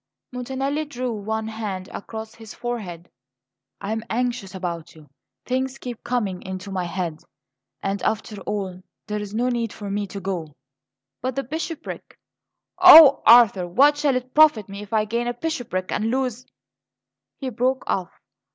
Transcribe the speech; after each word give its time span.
Montanelli 0.31 0.85
drew 0.85 1.11
one 1.13 1.47
hand 1.47 1.87
across 1.89 2.33
his 2.33 2.55
forehead. 2.55 3.07
"I 3.79 3.91
am 3.91 4.01
anxious 4.09 4.55
about 4.55 4.95
you. 4.95 5.07
Things 5.45 5.77
keep 5.77 6.03
coming 6.03 6.41
into 6.41 6.71
my 6.71 6.85
head 6.85 7.19
and 7.83 8.01
after 8.01 8.41
all, 8.41 8.81
there 9.05 9.21
is 9.21 9.35
no 9.35 9.49
need 9.49 9.71
for 9.71 9.91
me 9.91 10.07
to 10.07 10.19
go" 10.19 10.55
"But 11.21 11.35
the 11.35 11.43
bishopric" 11.43 12.17
"Oh, 12.79 13.21
Arthur! 13.27 13.67
what 13.67 13.95
shall 13.95 14.15
it 14.15 14.33
profit 14.33 14.67
me 14.69 14.81
if 14.81 14.91
I 14.91 15.05
gain 15.05 15.27
a 15.27 15.35
bishopric 15.35 15.91
and 15.91 16.09
lose" 16.09 16.47
He 17.39 17.51
broke 17.51 17.83
off. 17.85 18.09